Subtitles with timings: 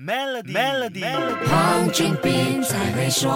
[0.00, 1.02] Melody，Melody，
[1.50, 3.28] 黄俊斌才会说。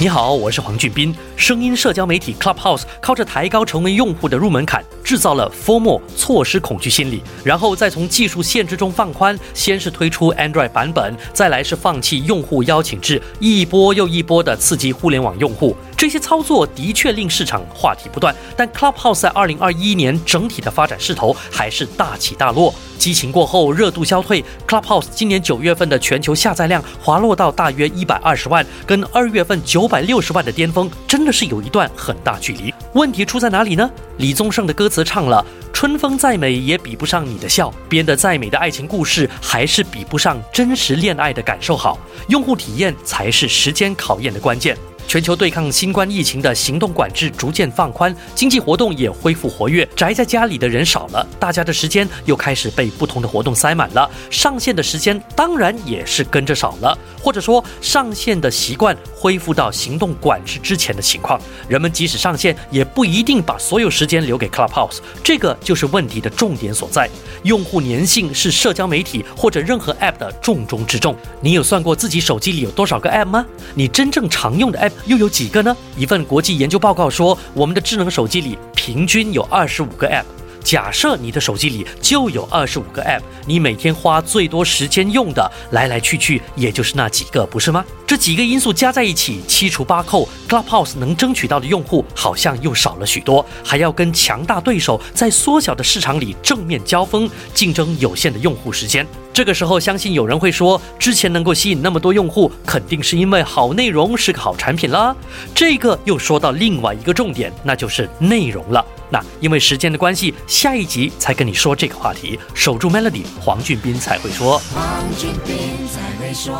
[0.00, 1.14] 你好，我是黄俊斌。
[1.36, 15.74] 声音社交媒体 Clubhouse 靠着抬高成为用户的入门槛，制造了 FOMO 错失恐惧心理，然后再从技术限制中放宽，先是推出 Android 版本，再来是放弃用户邀请制，一波又一波的刺激互联网用户。
[15.96, 22.74] 这些操作的确令市场话题不断，但 Clubhouse 在2021年整体的发展势头还是大起大落。
[22.98, 32.74] 激情过后，热度消退，Clubhouse 今年九月份的全球下载量滑落到大约一百二十万，跟二月份九百六十万的巅峰，真的是有一段很大距离。
[32.98, 33.88] 问题出在哪里呢？
[34.16, 41.96] 李宗盛的歌词唱了：“春风再美也比不上你的笑，编的再美的爱情故事，还是比不上真实恋爱的感受好。
[42.26, 44.76] 用户体验才是时间考验的关键。”
[45.08, 61.40] 全球对抗新冠疫情的行动管制逐渐放宽，经济活动也恢复活跃，宅在家里的人少了，大家的时间又开始被不同的活动塞满了，上线的时间当然也是跟着少了，或者说上线的习惯恢复到行动管制之前的情况。
[61.68, 67.08] 人们即使上线，也不一定把所有时间留给 Clubhouse，这个就是问题的重点所在。
[67.44, 71.16] 用户粘性是社交媒体或者任何 App 的重中之重。
[71.40, 73.46] 你有算过自己手机里有多少个 App 吗？
[73.74, 74.92] 你真正常用的 App？
[75.06, 75.76] 又有几个呢？
[75.96, 80.24] 一份国际研究报告说，我们的智能手机里平均有二十五个 App。
[80.64, 87.82] 假设你的手机里就有二十五个 App，你每天花最多时间用的，来来去去也就是那几个，不是吗？
[88.06, 99.06] 这几个因素加在一起，七除八扣，Clubhouse 能争取到的用户好像又少了许多，还要跟强大对手在缩小的市场里正面交锋，竞争有限的用户时间。
[99.38, 105.14] 这个时候，相信有人会说，之前能够吸引那么多用户，肯定是因为好内容是个好产品啦。
[105.54, 108.84] 这个又说到另外一个重点，那就是内容了。
[109.10, 112.36] 那因为时间的关系，下一集才跟你说这个话题。
[112.52, 114.60] 守住 Melody，黄俊斌才会说。
[114.74, 114.84] 黄
[115.16, 116.52] 俊斌才会说。